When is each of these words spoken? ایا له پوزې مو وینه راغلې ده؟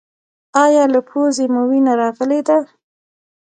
ایا 0.63 0.83
له 0.93 0.99
پوزې 1.09 1.45
مو 1.53 1.61
وینه 1.69 1.93
راغلې 2.01 2.41
ده؟ 2.47 2.57